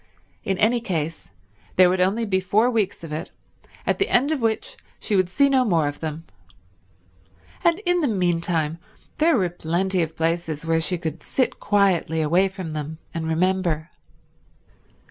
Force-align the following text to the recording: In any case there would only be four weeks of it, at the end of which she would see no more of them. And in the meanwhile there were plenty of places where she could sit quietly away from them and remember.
In 0.43 0.57
any 0.57 0.79
case 0.81 1.29
there 1.75 1.87
would 1.87 2.01
only 2.01 2.25
be 2.25 2.39
four 2.39 2.71
weeks 2.71 3.03
of 3.03 3.11
it, 3.11 3.29
at 3.85 3.99
the 3.99 4.09
end 4.09 4.31
of 4.31 4.41
which 4.41 4.75
she 4.99 5.15
would 5.15 5.29
see 5.29 5.47
no 5.47 5.63
more 5.63 5.87
of 5.87 5.99
them. 5.99 6.25
And 7.63 7.77
in 7.81 8.01
the 8.01 8.07
meanwhile 8.07 8.77
there 9.19 9.37
were 9.37 9.47
plenty 9.49 10.01
of 10.01 10.17
places 10.17 10.65
where 10.65 10.81
she 10.81 10.97
could 10.97 11.21
sit 11.21 11.59
quietly 11.59 12.19
away 12.19 12.47
from 12.47 12.71
them 12.71 12.97
and 13.13 13.27
remember. 13.27 13.91